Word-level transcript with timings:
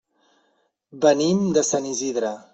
Venim 1.03 1.45
de 1.59 1.65
Sant 1.71 1.89
Isidre. 1.93 2.35